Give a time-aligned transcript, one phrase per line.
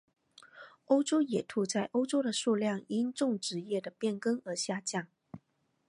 [0.85, 5.05] 欧洲野兔在欧洲的数量因种植业的变更而下降。